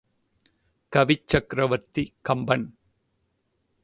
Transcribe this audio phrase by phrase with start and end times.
[0.93, 2.65] கவிச் சக்ரவர்த்தி கம்பன்.